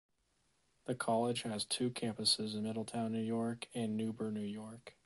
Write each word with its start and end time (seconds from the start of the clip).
The 0.85 0.95
college 0.95 1.43
has 1.43 1.63
two 1.63 1.91
campuses 1.91 2.55
in 2.55 2.63
Middletown, 2.63 3.11
New 3.11 3.21
York 3.21 3.67
and 3.75 3.85
in 3.91 3.97
Newburgh, 3.97 4.33
New 4.33 4.39
York. 4.41 4.95